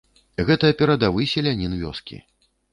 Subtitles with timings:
[0.47, 2.21] Гэта перадавы селянін вёскі.